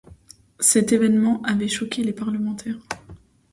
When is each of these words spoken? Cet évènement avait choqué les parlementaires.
Cet 0.59 0.93
évènement 0.93 1.43
avait 1.43 1.67
choqué 1.67 2.03
les 2.03 2.11
parlementaires. 2.11 2.79